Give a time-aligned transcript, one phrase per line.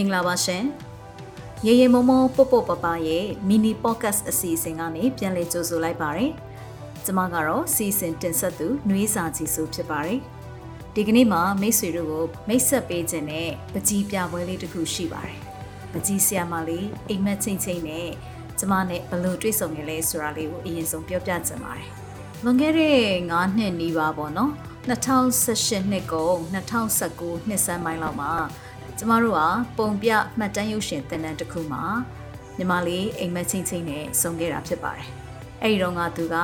[0.00, 0.64] င်္ဂလာပါရှင်
[1.66, 6.32] ရေရေမောမောပုတ်ပုတ်ပပရဲ့ mini podcast အစီအစဉ်ကနေပြန်လည်ကြိုဆိုလိုက်ပါတယ်
[7.04, 10.20] ကျမကတော့စီစဉ်တင်ဆက်သူနှွေးစာကြီးစုဖြစ်ပါတယ်
[10.94, 15.38] ဒီကနေ့မှာမိတ်ဆွေတို့ကိုမိတ်ဆက်ပေးခြင်းနဲ့ပကြီးပြပွဲလေးတစ်ခုရှိပါတယ်
[15.92, 18.08] ပကြီးဆီယာမလေးအိမ်မက်ချင်းချင်းနဲ့
[18.58, 21.88] ကျမနဲ့ဘယ်လိုတွေ့ဆုံရလဲဆိုတာလေးကိုအရင်ဆုံးပြောပြချင်ပါတယ်
[22.44, 22.96] လွန်ခဲ့တဲ့
[23.30, 24.52] 9နှစ်နီးပါးပေါ့နော်
[24.88, 26.36] 2018နှစ်ကုန်
[26.94, 28.32] 2019နှစ်စမ်းပိုင်းလောက်မှာ
[28.98, 29.40] ကျမတို့က
[29.78, 31.84] ပုံပြမှတ်တမ်းရုပ်ရှင်သင်တန်းတစ်ခုမှာ
[32.58, 35.06] ညီမလေးအိမ်မက်ချင်းချင်းနဲ့ဆုံခဲ့တာဖြစ်ပါတယ်။
[35.62, 36.36] အဲဒီတော့ကသူက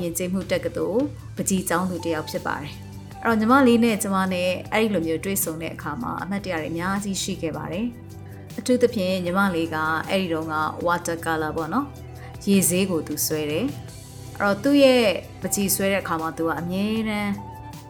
[0.00, 1.02] ယဉ်ကျေးမှုတက္ကသိုလ်
[1.36, 2.72] ပကြီးကျောင်းသူတစ်ယောက်ဖြစ်ပါတယ်။
[3.24, 7.86] အဲ့တော့ညီမလေးနဲ့ကျမနဲ့အဲ့ဒီလိုမျိုးတွေ့ဆုံတဲ့အခါမှာအမှတ်တရတွေအများကြီးရှိခဲ့ပါတယ်။
[8.58, 9.76] အထူးသဖြင့်ညီမလေးက
[10.08, 10.54] အဲ့ဒီတော့က
[10.86, 11.86] water color ပေါ့နော်။
[12.46, 13.66] ရေဈေးကိုသူဆွဲတယ်။
[14.40, 15.04] အဲ့တော့သူ့ရဲ့
[15.42, 17.32] ပကြီးဆွဲတဲ့အခါမှာသူကအမြဲတမ်း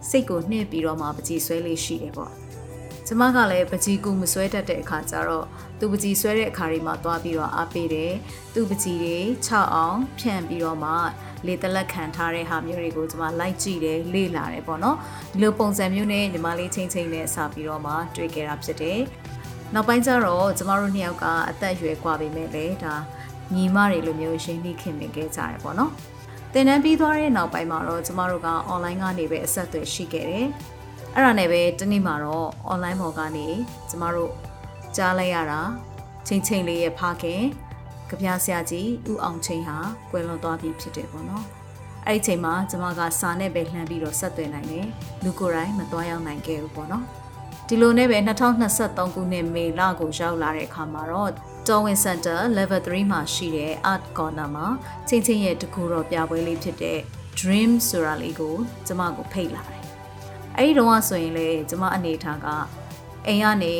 [0.08, 2.32] စိတ်ကိုနှိမ့်ပြီးတော့မှပကြီးဆွဲလေးရှိတယ်ပေါ့။
[3.07, 5.45] ကျမကလည်းပကြီးကူမဆွဲတတ်တဲ့အခါကျတော့
[5.79, 8.13] သူပကြီးဆွဲတဲ့အခါတွေမှာသွားပြီးတော့အားပေးတယ်။
[8.53, 10.91] သူပကြီးတွေ6အောင်ဖြန့်ပြီးတော့မှ
[11.45, 14.97] လေတလက်ခံထားတဲ့ဟာမျိုးတွေကိုကျမလိုက်ကြည့်တယ်လေ့လာတယ်ပေါ့နော်။
[15.31, 18.99] ဒီလိုပုံစံမျိုးနဲ့ညီမလေးချင်းချင်းနဲ့စပြီးတော့မှတွေ့ခဲ့တာဖြစ်တယ်။
[19.73, 22.95] နောက်ပိုင်းကျတော့ကျမတို့နှစ်ယောက်ကအသက်အရွယ်กว่าပြီမဲ့လေဒါ
[23.53, 25.91] ညီမတွေလိုမျိုးရင်းနှီးခင်မင်ခဲ့ကြတယ်ပေါ့နော်။
[26.53, 30.47] သင်တန်းပြီးသွားတဲ့နောက်ပိုင်းမှာတော့ကျမတို့က online ကနေပဲအဆက်အသွယ်ရှိခဲ့တယ်။
[31.14, 33.48] အဲ့ဒါနဲ့ပဲတနေ့မှာတော့ online ပေါ်ကနေ
[33.88, 34.32] ကျမတို့
[34.96, 35.60] ကြားလိုက်ရတာ
[36.26, 37.42] ချင်းချင်းလေးရဲ့ဖခင်
[38.08, 39.78] ကြပြဆရာကြီးဦးအောင်ချင်းဟာ
[40.10, 41.44] ကွယ်လွန်သွားပြီဖြစ်တယ်ပေါ့နော်။
[42.06, 44.86] အဲ့ဒီချိန်မှာကျမကစာနဲ့ပဲလှမ်းပြီးတော့ဆက်သွယ်နိုင်တယ်။
[45.24, 47.04] လူကိုယ်တိုင်မသွားရောက်နိုင်ခဲ့ဘူးပေါ့နော်။
[47.68, 48.18] ဒီလိုနဲ့ပဲ
[48.66, 51.30] 2023ခုနှစ်မေလကိုရောက်လာတဲ့အခါမှာတော့
[51.66, 54.66] Darwin Center Level 3မှာရှိတဲ့ Art Corner မှာ
[55.08, 56.98] ချင်းချင်းရဲ့တကူတော်ပြပွဲလေးဖြစ်တဲ့
[57.38, 58.54] Dream ဆိုတာလေးကို
[58.86, 59.77] ကျမကိုဖိတ်လာတယ်။
[60.60, 62.46] အဲဒီတော့ဆိုရင်လေကျမအနေထားက
[63.26, 63.74] အိမ်ကနေ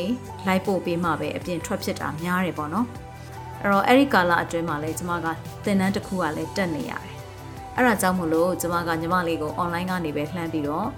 [0.47, 2.87] လိုက်ပို့ပေးမှပဲအပြင်ထွက်ဖြစ်တာများတယ်ပေါ့နော်။
[3.63, 5.27] အဲ့တော့အဲ့ဒီကာလအတွင်းမှာလေကျမက
[5.65, 7.15] သင်တန်းတစ်ခုကလည်းတက်နေရတယ်။
[7.77, 10.89] အဲ့ဒါကြောင့်မို့လို့ကျမကညီမလေးကို online ကနေပဲလှမ်းပြီးတော့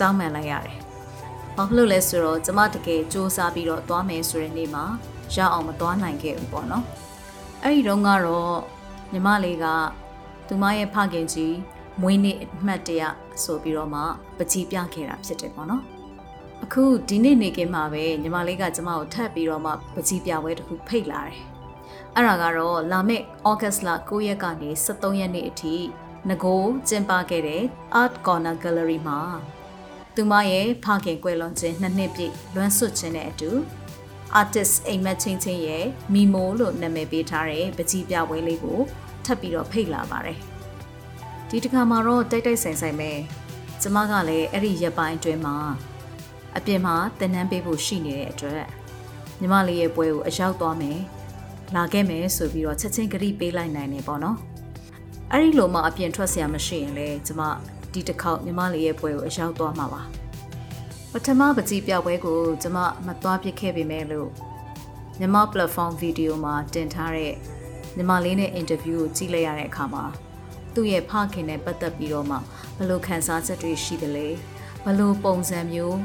[0.00, 0.76] တောင်းပန်လိုက်ရတယ်။
[1.56, 4.84] ဘာဖြစ်လို့လဲဆိုတော့ကျမတကယ်စူးစမ်းပြီးတော့သွားမယ်ဆိုတဲ့နေ့မှာ
[5.34, 6.84] ရအောင်မသွားနိုင်ခဲ့ဘူးပေါ့နော်။
[7.62, 8.54] အဲ့ဒီတော့ကတော့
[9.12, 9.66] ညီမလေးက
[10.48, 11.54] သူမရဲ့ဖခင်ကြီး
[12.00, 13.02] မွေးနေ့အမှတ်တရ
[13.44, 14.00] ဆိုပြီးတော့မှ
[14.38, 15.82] ပကြီးပြခဲ့တာဖြစ်တယ်ပေါ့နော်။
[16.64, 21.38] အခုဒီနေ့နေကင်းမှာပဲညီမလေးကကျမကိုထပ်ပြီးတော့မှပကြီးပြပွဲတစ်ခုဖိတ်လာတယ်။
[22.14, 25.74] အဲ့ဒါကတော့လာမယ့်ဩဂတ်စ်လ9ရက်ကနေ23ရက်နေ့အထိ
[26.28, 27.62] ငကိုကျင်းပခဲ့တဲ့
[28.00, 29.20] Art Corner Gallery မှာ
[30.14, 33.50] သူမရဲ့ဖခင်ကွယ်လွန်ခြင်းနှစ်နှစ်ပြည့်လွမ်းဆွတ်ခြင်းနဲ့အတူ
[34.40, 35.84] artist အိမ်မက်ချင်းချင်းရဲ့
[36.14, 38.80] မီမိုလို့နာမည်ပေးထားတဲ့ပကြီးပြပွဲလေးကို
[39.24, 40.49] ထပ်ပြီးတော့ဖိတ်လာပါတယ်
[41.49, 43.11] ဒီတစ်ခါမှာတော့တိုက်တိုက်ဆိုင်ဆိုင်ပဲ
[43.81, 45.55] ကျမကလည်းအဲ့ဒီရက်ပိုင်းအတွင်းမှာ
[46.57, 48.63] အပြင်မှာတင်နန်းပေးဖို့ရှိနေတဲ့အတွက်
[49.39, 50.99] ညီမလေးရဲ့ပွဲကိုအရောက်သွားမယ်
[51.75, 54.37] လာခဲ့မယ်ဆိုပြီးတော့ချက်ချင်းကြိပေးလိုက်နိုင်နေပေါ့နော်
[55.31, 57.41] အဲ့ဒီလိုမှအပြင်ထွက်เสียမရှိရင်လေကျမ
[57.93, 60.01] ဒီတစ်ခေါက်ညီမလေးရဲ့ပွဲကိုအရောက်သွားမှာပါ
[61.11, 64.29] ပထမပကြီးပြပွဲကိုကျမမသွားပြစ်ခဲ့ပေမဲ့လို့
[65.19, 67.33] ညီမ platform video မှာတင်ထားတဲ့
[67.97, 70.03] ညီမလေးနဲ့အင်တာဗျူးကိုကြည့်လိုက်ရတဲ့အခါမှာ
[70.74, 72.36] သူ့ရဲ့ဖခင်နဲ့ပတ်သက်ပြီးတော့မှ
[72.78, 74.28] ဘလို့ခံစားချက်တွေရှိတယ်လဲ
[74.84, 75.98] ဘလို့ပုံစံမျိုး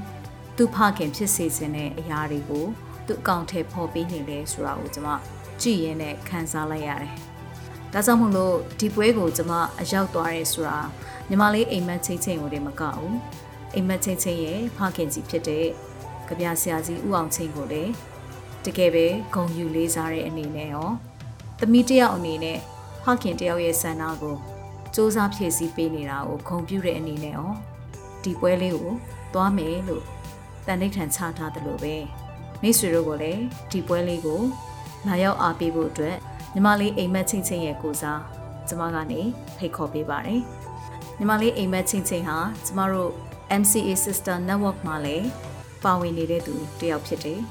[0.57, 2.65] သူ့ဖခင်ဖြစ်စေခြင်းတဲ့အရာတွေကို
[3.07, 5.07] သူ့အကောင့်ထဲပေါ်ပေးနေလဲဆိုတာကိုကျမ
[5.61, 7.13] ကြည့်ရင်းနဲ့ခံစားလိုက်ရတယ်။
[7.93, 10.79] ဒါကြောင့်မို့လို့ဒီပွဲကိုကျမအရောက်သွားရဲဆိုတာ
[11.29, 13.13] ညီမလေးအိမ်မက်ချင်းချင်းကိုတည်းမကဘူး။
[13.73, 15.65] အိမ်မက်ချင်းချင်းရဲ့ဖခင်ကြီးဖြစ်တဲ့
[16.27, 17.91] ကြပြဆရာကြီးဦးအောင်ချင်းကိုလည်း
[18.65, 20.89] တကယ်ပဲဂုံယူလေးစားတဲ့အနေနဲ့ရော
[21.59, 22.59] သမီးတယောက်အနေနဲ့
[23.03, 24.35] ဖခင်တယောက်ရဲ့ဆန္ဒကို
[24.95, 27.51] စူးစမ်းဖြည့်ဆည်းပေးနေတာကိုဂုံပြူတဲ့အနေနဲ့ရော
[28.23, 28.89] ဒီပွဲလေးကို
[29.33, 30.03] သွားမယ်လို့
[30.65, 31.95] တန်ဋိဌာန်ချထားတယ်လို့ပဲ
[32.61, 33.41] မိတ်ဆွေတို့ကလည်း
[33.71, 34.41] ဒီပွဲလေးကို
[35.07, 36.15] လာရောက်အားပေးဖို့အတွက်
[36.53, 38.21] ညီမလေးအိမ်မက်ချင်းချင်းရဲ့ကိုစား
[38.67, 39.21] ကျမကနေ
[39.57, 40.41] ဖိတ်ခေါ်ပေးပါတယ်
[41.17, 43.11] ညီမလေးအိမ်မက်ချင်းချင်းဟာကျမတို့
[43.61, 45.27] MCA Sister Network မှာလည်း
[45.83, 47.41] ပါဝင်နေတဲ့သူတယောက်ဖြစ်တယ်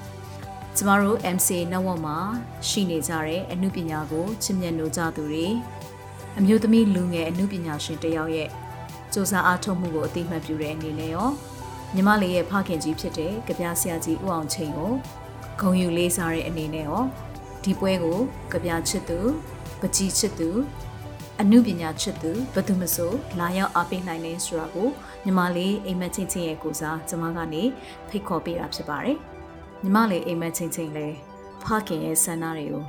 [0.77, 2.19] ကျမတို့ MCA Network မှာ
[2.69, 5.49] ရှိနေကြတဲ့အမှုပညာကိုချစ်မြတ်လို့ကြသူတွေ
[6.39, 8.49] အမျိုးသမီးလူငယ်အမှုပညာရှင်တယောက်ရဲ့
[9.13, 11.29] စူးစမ်းအားထုတ်မှုကိုအသိမှတ်ပြုတဲ့အနေနဲ့ရော
[11.95, 14.93] ညီမလေးရဲ့ဖခင်ကြီးဖြစ်တဲ့ကြပြဆရာကြီးဦးအောင်ချင်းကို
[15.61, 17.03] ဂုံယူလေးစားတဲ့အနေနဲ့ရော
[17.65, 18.19] ဒီပွဲကို
[18.51, 19.19] ကြပြချစ်သူ
[19.81, 20.51] ပကြီးချစ်သူ
[21.41, 24.89] အမှုပညာချစ်သူဘယ်သူမဆိုလာရောက်အားပေးနိုင်နေဆိုတာကို
[25.25, 27.63] ညီမလေးအိမ်မက်ချင်းချင်းရဲ့ကိုစားကျမကနေ
[28.09, 29.17] ဖိတ်ခေါ်ပေးတာဖြစ်ပါတယ်
[29.83, 31.17] ညီမလေးအိမ်မက်ချင်းချင်းလည်း
[31.63, 32.83] ဖခင်ရဲ့ဆန္ဒတွေကို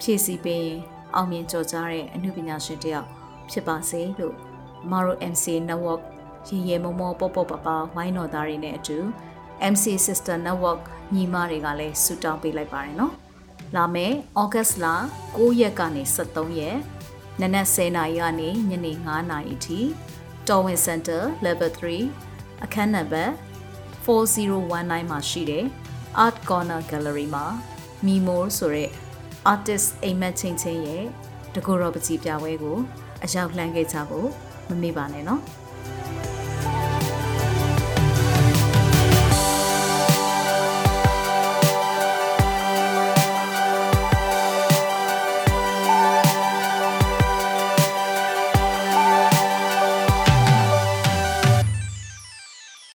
[0.00, 0.80] ဖြည့်ဆည်းပေးရင်
[1.14, 3.06] အောင်မြင်ကြော်ကြားတဲ့အမှုပညာရှင်တယောက်
[3.50, 4.34] ဖြစ်ပါစေလို့
[4.90, 6.02] မတို့ MC Network
[6.48, 8.98] ရေရေမောမောပေါ့ပေါ့ပပဝိုင်းတော်သားတွေနဲ့အတူ
[9.72, 10.82] MC Sister Network
[11.14, 13.14] ညီမတွေကလည်းဆူတောင်းပေးလိုက်ပါတယ်နော်
[13.76, 14.86] လာမယ့် August လ
[15.26, 16.78] 9ရက်ကနေ23ရက်
[17.40, 19.80] နနက်10:00နာရီကနေညနေ9:00နာရီအထိ
[20.48, 23.32] Torwin Center Level 3အခန်းနံပါတ်
[24.04, 25.64] 4019မှာရှိတဲ့
[26.24, 27.44] Art Corner Gallery မှာ
[28.06, 28.90] Mimor ဆိုတဲ့
[29.50, 31.04] artist အိမ်မက်ချင်းချင်းရဲ့
[31.54, 32.76] တကူတော်ပကြီးပြပွဲကို
[33.24, 34.28] အရောက်လှမ်းခဲ့ကြဖို့
[34.68, 35.42] မမေ့ပါနဲ့နော်။